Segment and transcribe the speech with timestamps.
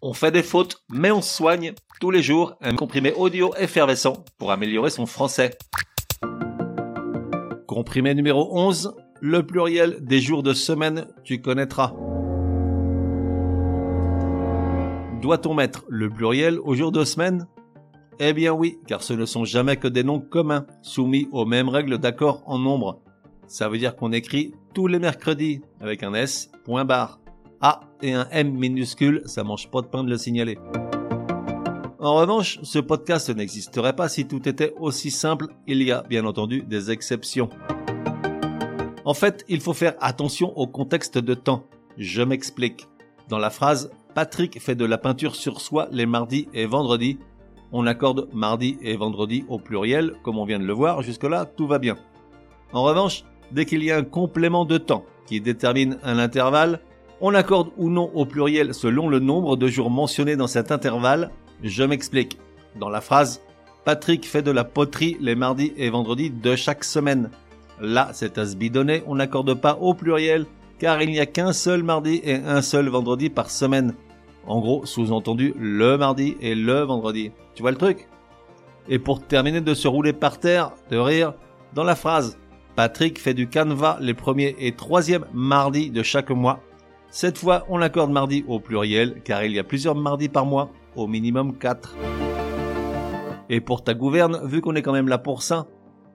[0.00, 4.52] On fait des fautes, mais on soigne tous les jours un comprimé audio effervescent pour
[4.52, 5.58] améliorer son français.
[7.66, 11.94] Comprimé numéro 11, le pluriel des jours de semaine, tu connaîtras.
[15.20, 17.48] Doit-on mettre le pluriel aux jours de semaine?
[18.20, 21.68] Eh bien oui, car ce ne sont jamais que des noms communs, soumis aux mêmes
[21.68, 23.00] règles d'accord en nombre.
[23.48, 27.18] Ça veut dire qu'on écrit tous les mercredis avec un S, point barre.
[28.02, 30.58] Et un M minuscule, ça mange pas de pain de le signaler.
[31.98, 36.24] En revanche, ce podcast n'existerait pas si tout était aussi simple, il y a bien
[36.24, 37.50] entendu des exceptions.
[39.04, 41.64] En fait, il faut faire attention au contexte de temps.
[41.96, 42.86] Je m'explique.
[43.28, 47.18] Dans la phrase Patrick fait de la peinture sur soi les mardis et vendredis,
[47.72, 51.66] on accorde mardi et vendredi au pluriel, comme on vient de le voir, jusque-là tout
[51.66, 51.96] va bien.
[52.72, 56.80] En revanche, dès qu'il y a un complément de temps qui détermine un intervalle,
[57.20, 61.30] on accorde ou non au pluriel selon le nombre de jours mentionnés dans cet intervalle.
[61.62, 62.38] Je m'explique.
[62.78, 63.40] Dans la phrase
[63.84, 67.30] Patrick fait de la poterie les mardis et vendredis de chaque semaine.
[67.80, 70.46] Là, c'est à se bidonner, on n'accorde pas au pluriel
[70.78, 73.94] car il n'y a qu'un seul mardi et un seul vendredi par semaine.
[74.46, 77.32] En gros, sous-entendu, le mardi et le vendredi.
[77.54, 78.08] Tu vois le truc?
[78.88, 81.34] Et pour terminer de se rouler par terre, de rire,
[81.74, 82.38] dans la phrase
[82.76, 86.60] Patrick fait du canevas les premiers et troisièmes mardis de chaque mois.
[87.10, 90.70] Cette fois, on l'accorde mardi au pluriel, car il y a plusieurs mardis par mois,
[90.94, 91.96] au minimum 4.
[93.48, 95.66] Et pour ta gouverne, vu qu'on est quand même là pour ça,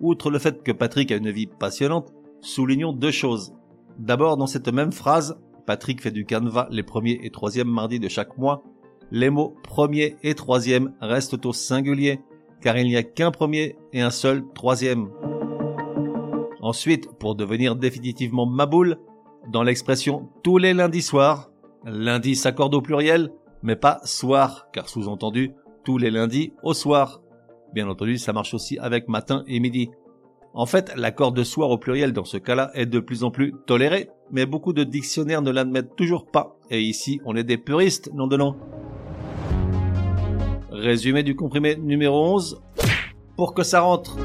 [0.00, 3.54] outre le fait que Patrick a une vie passionnante, soulignons deux choses.
[3.98, 8.08] D'abord, dans cette même phrase, Patrick fait du canevas les premiers et troisièmes mardis de
[8.08, 8.64] chaque mois.
[9.12, 12.20] Les mots premier et troisième restent au singulier,
[12.60, 15.08] car il n'y a qu'un premier et un seul troisième.
[16.60, 18.98] Ensuite, pour devenir définitivement maboule,
[19.48, 21.50] dans l'expression tous les lundis soirs,
[21.84, 25.52] lundi s'accorde au pluriel, mais pas soir, car sous-entendu
[25.84, 27.20] tous les lundis au soir.
[27.72, 29.90] Bien entendu, ça marche aussi avec matin et midi.
[30.52, 33.54] En fait, l'accord de soir au pluriel dans ce cas-là est de plus en plus
[33.66, 38.10] toléré, mais beaucoup de dictionnaires ne l'admettent toujours pas, et ici on est des puristes,
[38.12, 38.56] non de nom.
[40.70, 42.60] Résumé du comprimé numéro 11.
[43.36, 44.16] Pour que ça rentre.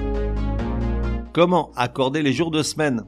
[1.34, 3.06] Comment accorder les jours de semaine?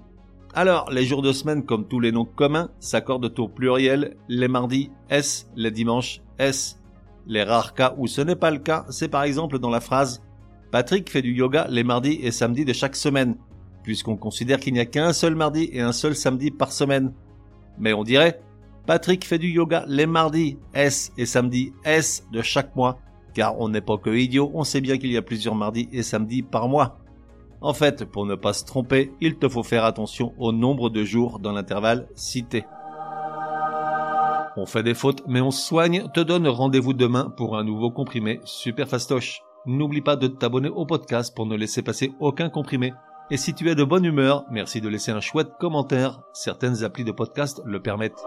[0.57, 4.89] Alors, les jours de semaine, comme tous les noms communs, s'accordent au pluriel les mardis
[5.07, 6.81] S, les dimanches S.
[7.27, 10.23] Les rares cas où ce n'est pas le cas, c'est par exemple dans la phrase
[10.71, 13.35] Patrick fait du yoga les mardis et samedis de chaque semaine,
[13.83, 17.13] puisqu'on considère qu'il n'y a qu'un seul mardi et un seul samedi par semaine.
[17.77, 18.41] Mais on dirait
[18.87, 22.97] Patrick fait du yoga les mardis S et samedis S de chaque mois,
[23.35, 26.01] car on n'est pas que idiot, on sait bien qu'il y a plusieurs mardis et
[26.01, 26.97] samedis par mois.
[27.61, 31.03] En fait, pour ne pas se tromper, il te faut faire attention au nombre de
[31.03, 32.65] jours dans l'intervalle cité.
[34.55, 38.39] On fait des fautes, mais on soigne, te donne rendez-vous demain pour un nouveau comprimé
[38.43, 39.41] super fastoche.
[39.65, 42.93] N'oublie pas de t'abonner au podcast pour ne laisser passer aucun comprimé.
[43.29, 46.21] Et si tu es de bonne humeur, merci de laisser un chouette commentaire.
[46.33, 48.23] Certaines applis de podcast le permettent.